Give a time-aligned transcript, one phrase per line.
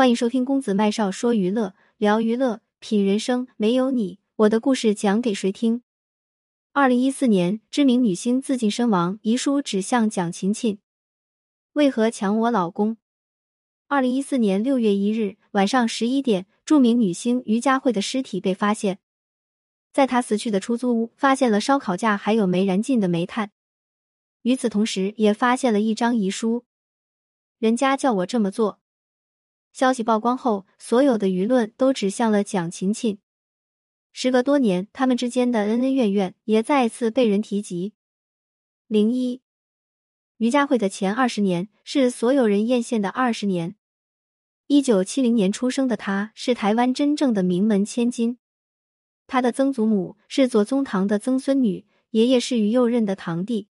[0.00, 3.46] 欢迎收听公子麦少说娱乐，聊娱乐，品人生。
[3.58, 5.82] 没有你，我的故事讲给谁听？
[6.72, 10.78] 二零一四年，知名女星自尽身亡，遗书指向蒋勤勤，
[11.74, 12.96] 为何抢我老公？
[13.88, 19.00] 二零一四年六月一日晚上十一点，著名女星于佳慧的尸体被发现，
[19.92, 23.50] 在她死去的出租屋发现了烧烤架，还有没燃尽的煤炭。
[24.44, 26.64] 与此同时，也发现了一张遗书，
[27.58, 28.79] 人家叫我这么做。
[29.72, 33.18] 消息曝光后，所有的舆论都指向了蒋勤勤。
[34.12, 37.94] 时隔多年，他们之间的恩恩怨怨也再次被人提及。
[38.88, 39.40] 零一，
[40.38, 43.76] 于佳慧的前二十年是所有人艳羡的二十年。
[44.66, 48.38] 一九七零年出生的她，是台湾真正的名门千金。
[49.28, 53.68] 她的曾祖母是左宗棠的曾孙女，爷爷是于右任的堂弟，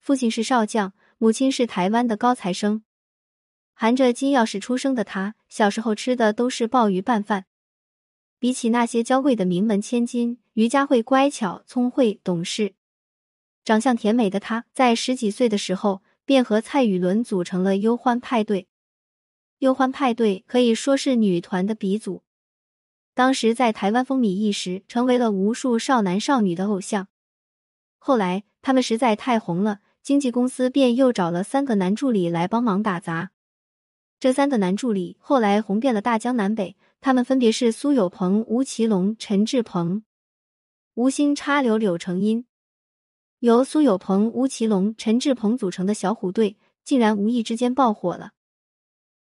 [0.00, 2.82] 父亲是少将，母亲是台湾的高材生。
[3.82, 7.46] 含着金钥匙出生的她，小时候吃的都是鲍鱼拌饭。
[8.38, 12.74] 比起那些娇贵的名门千金，于佳慧乖巧、聪慧、懂事，
[13.64, 18.68] 长相甜美的她，在十几岁的时候便和蔡雨伦组成了忧欢派对。
[19.58, 22.22] 忧欢派对可以说是女团的鼻祖，
[23.14, 27.08] 当时在台湾风靡一时，成为了无数少男少女的偶像。
[27.98, 33.32] 后来他们实在太红了，经纪公司便又找了三个男助理来帮忙打杂。
[34.22, 40.04] 这三个男助理后来红遍了大江南北，他们分别是苏有朋、吴奇隆、陈志朋。
[40.94, 42.44] 无心插柳柳成荫，
[43.40, 48.30] 由苏有朋、吴奇隆、陈志朋组成的小虎队，竟然无意之间爆火了。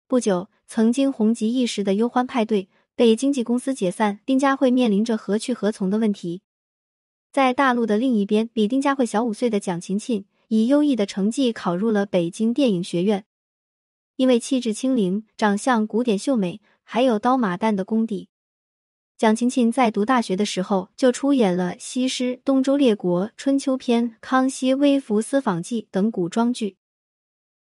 [0.08, 6.44] 不久，曾经红极一时的忧欢派对被经纪公司解散，丁佳慧面临着何去何从的问题。
[7.32, 13.26] 在大陆的另一边，比丁佳慧小五岁的蒋勤勤，以优异的成绩考入了北京电影学院。
[14.22, 18.30] 因为气质清灵、长相古典秀美，还有刀马旦的功底，
[19.18, 26.78] 蒋勤勤在读大学的时候就出演了《西施》《东周列国》《春秋篇》《康熙微服私访记》等古装剧。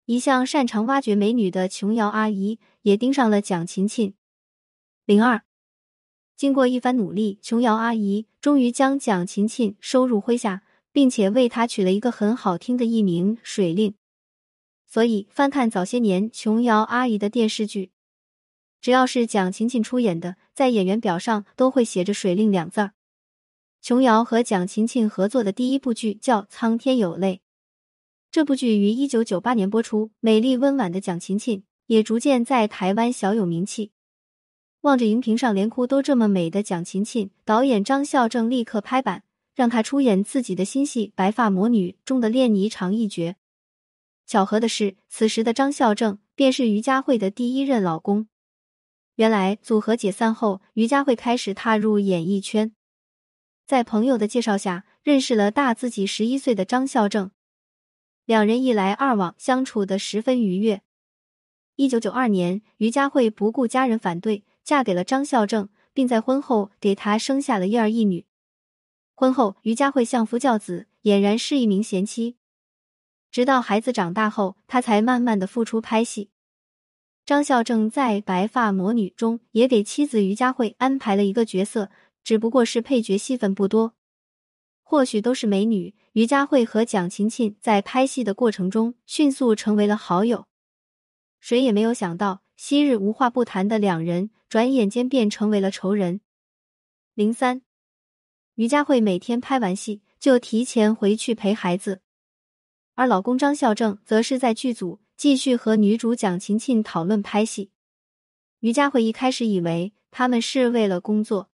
[0.05, 4.13] 一向擅长挖掘美女的琼瑶阿姨也盯上了蒋勤勤。
[5.07, 5.41] 零二，
[6.37, 10.61] 经过一番努力，琼瑶阿姨终于将蒋勤勤收入麾下，
[10.93, 13.95] 并且为她取了一个很好听的艺名“水令”。
[14.93, 17.93] 所以，翻看早些年琼瑶阿姨的电视剧，
[18.81, 22.91] 只要是蒋勤勤出演的，在演员表上都会写着“水令”两字儿。
[23.81, 27.37] 琼瑶和蒋勤勤合作的第一部剧叫《苍天有泪》，
[28.33, 30.11] 这部剧于一九九八年播出。
[30.19, 33.93] 美丽温婉的蒋勤勤也逐渐在台湾小有名气。
[34.81, 39.23] 望着荧屏上连哭都这么美的蒋勤勤，导演张孝正立刻拍板，
[39.55, 43.37] 让她出演自己的新戏《白发魔女》中的练霓裳一角。
[44.31, 48.29] 巧合的是，此时的张孝正便是于佳慧的第一任老公。
[49.17, 52.73] 原来组合解散后，于佳慧开始踏入演艺圈，
[53.67, 57.33] 在朋友的介绍下认识了大自己十一岁的张孝正，
[58.25, 60.83] 两人一来二往，相处的十分愉悦。
[61.75, 68.25] 一九九二年，于佳慧不顾家人反对，嫁给了张孝正，并在婚后给他生下了一儿一女。
[69.17, 72.37] 婚后，于佳慧相夫教子，俨然是一名贤妻。
[73.31, 76.31] 直到孩子长大后，他才慢慢的复出拍戏。
[77.25, 81.91] 张孝正在《白发魔女》中也给妻子于佳慧安排了一个角色，
[82.25, 83.95] 只不过是配角，戏份不多。
[84.83, 90.47] 或许都是美女，于佳慧和蒋勤勤在拍戏的过程中迅速成为了好友。
[91.39, 96.21] 谁也没有想到，昔日无话不谈的两人，转眼间便成为了仇人。
[97.15, 97.63] 零三，
[98.57, 102.01] 于佳慧每天拍完戏就提前回去陪孩子。
[103.01, 107.71] 而老公张孝正则是在剧组继续和女主蒋勤勤讨论拍戏。
[108.59, 111.49] 于佳慧一开始以为他们是为了工作，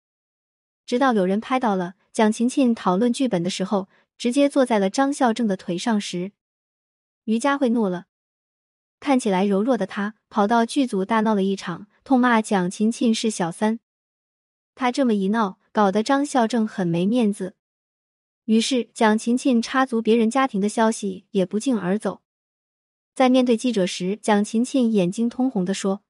[0.88, 6.32] 直到有人拍到了蒋勤勤讨论剧本的时候，直接坐在了张孝正的腿上时，
[7.26, 8.06] 于佳慧怒了。
[9.00, 13.80] 看起来柔弱的她跑到剧组大闹了一场，痛骂蒋勤勤是小三。
[14.74, 17.54] 她这么一闹，搞得张孝正很没面子。
[18.46, 22.22] 于是，蒋勤勤插足别人家庭的消息也不胫而走。
[23.16, 26.04] 在面对记者时，蒋勤勤眼睛通红的说：“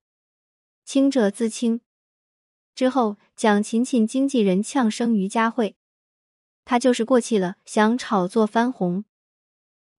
[0.83, 1.79] 清者自清。”
[2.75, 5.77] 之后，蒋勤勤经纪人呛声于佳慧
[6.65, 9.05] ：“他就是过气了，想炒作翻红。”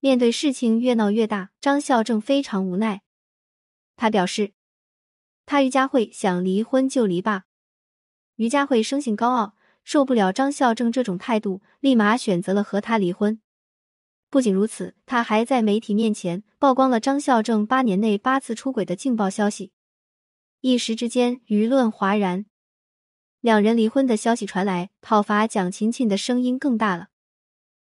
[0.00, 3.00] 面对事情越闹越大，张孝正非常无奈。
[3.96, 4.52] 他表示
[5.46, 7.44] ：“他于佳慧想离婚就离吧。”
[8.36, 9.55] 于佳慧生性高傲。
[9.86, 13.40] 受不了张孝正这种态度，立马选择了和他离婚。
[14.28, 19.70] 不仅如此，他还在媒体面前曝光了张孝正八年内八次出轨的劲爆消息。
[20.60, 22.46] 一时之间舆论哗然。
[23.40, 27.10] 两人离婚的消息传来，讨伐蒋勤勤的声音更大了。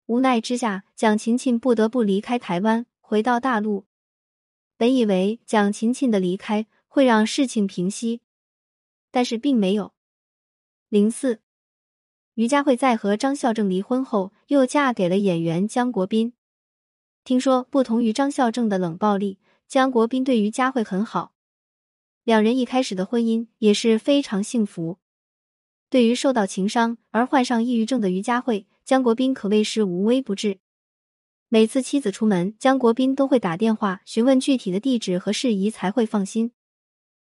[0.06, 3.84] 无奈之下，蒋勤勤不得不离开台湾，回到大陆。
[4.78, 8.22] 本以为蒋勤勤的离开会让事情平息，
[9.10, 9.92] 但是并没有。
[10.88, 11.42] 零四，
[12.34, 16.32] 于佳慧在和张孝正离婚后，又嫁给了演员江国斌。
[17.24, 19.38] 听说不同于张孝正的冷暴力，
[19.68, 21.34] 江国斌对于佳慧很好，
[22.24, 24.98] 两人一开始的婚姻也是非常幸福。
[25.90, 30.58] 对于受到情伤而患上抑郁症的于佳慧，江国斌可谓是无微不至。
[31.48, 36.52] 每次妻子出门，江国斌都会打电话询问具体的地址和事宜，才会放心。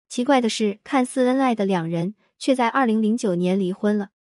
[0.08, 4.12] 奇怪的是，看似恩爱的两人，却在二零零九年离婚了。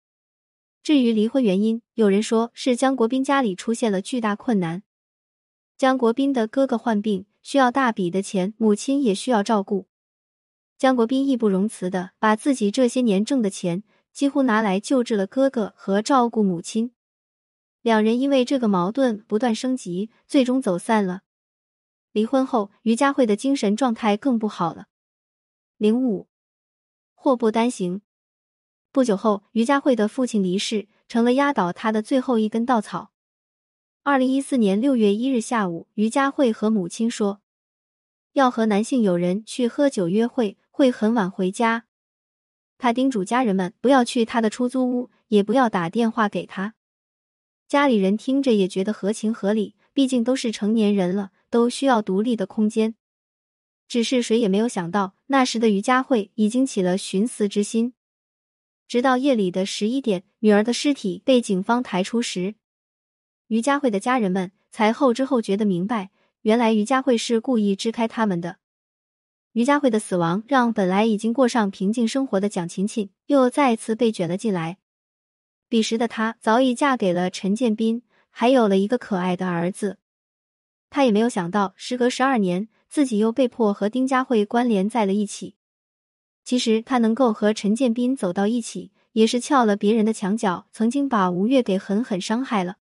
[0.86, 4.84] 至于离婚原因，有人说是江国斌家里出现了巨大困难。
[5.76, 9.88] 江国斌的哥哥患病，需要大笔的钱，母亲也需要照顾。
[10.78, 13.84] 江国斌义不容辞的把自己这些年挣的钱。
[14.14, 16.92] 几乎拿来救治了哥哥和照顾母亲，
[17.82, 21.24] 两人因为这个矛盾不断升级，最终走散了。
[22.12, 24.86] 离婚后，于佳慧的精神状态更不好了。
[25.78, 26.30] 零五，
[27.16, 28.04] 祸不单行。
[28.96, 33.12] 不久后，于佳慧的父亲离世，成了压倒她的最后一根稻草。
[34.04, 37.42] 二零一四年六月一日下午，于佳慧和母亲说，
[38.32, 41.88] 要和男性友人去喝酒约会，会很晚回家。
[42.78, 46.76] 他叮嘱家人们不要去他的出租屋，也不要打电话给他。
[47.68, 52.96] 家里人听着也觉得合情合理，毕竟都是成年人了，都需要独立的空间。
[53.90, 57.95] 只是谁也没有想到，那时的于佳慧已经起了寻死之心。
[58.88, 62.56] 直到夜里的十一点，女儿的尸体被警方抬出时，
[63.48, 66.12] 于佳慧的家人们才后知后觉的明白，
[66.42, 68.58] 原来于佳慧是故意支开他们的。
[69.54, 74.78] 于佳慧的死亡让本来已经过上平静生活的蒋勤勤又再次被卷了进来。
[75.70, 79.98] 彼时的她早已嫁给了陈建斌，还有了一个可爱的儿子。
[80.90, 85.56] 她也没有想到，时隔十二年，自己又被迫和丁佳慧关联在了一起。
[86.46, 92.78] 其实，他能够和陈建斌走到一起，也是撬了别人的墙角，曾经把吴越给狠狠伤害了。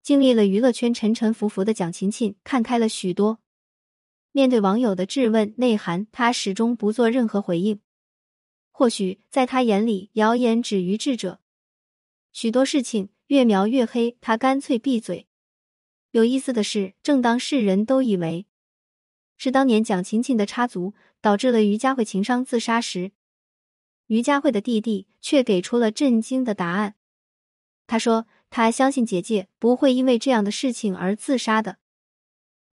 [0.00, 3.40] 经历了娱乐圈沉沉浮浮的蒋勤勤，看开了许多。
[4.30, 7.80] 面对网友的质问内涵，他始终不做任何回应。
[8.70, 11.40] 或许在他眼里，谣言止于智者。
[12.32, 15.26] 许多事情越描越黑，他干脆闭嘴。
[16.12, 18.46] 有意思的是，正当世人都以为
[19.36, 23.12] 是当年蒋勤勤的插足导致了于佳慧情伤自杀时，
[24.06, 26.94] 于佳慧的弟弟却给出了震惊的答案。
[27.86, 31.78] 他说：“他相信姐姐不会因为这样的事情而自杀的。”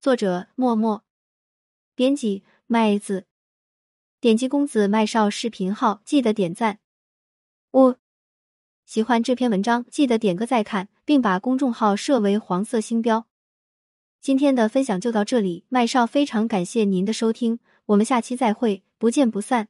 [0.00, 1.04] 作者：默默。
[1.94, 3.26] 编辑麦子，
[4.20, 6.80] 点击公子麦少视频号，记得点赞。
[7.70, 7.98] 我
[8.84, 13.26] 喜欢这篇文章，记得点个再看，并把公众号设为黄色星标。
[14.20, 19.68] 今天的分享就到这里，麦少非常感谢您的收听，我们下期再会，不见不散。